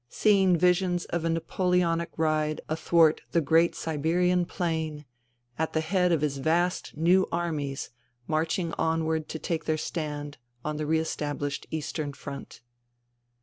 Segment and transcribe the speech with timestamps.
[0.23, 5.05] —seeing visions of a Napoleonic ride athwart the great Siberian plain,
[5.59, 7.91] at the head of his vast new armies
[8.25, 12.61] marching onward to take their stand on the re estabhshed Eastern Front.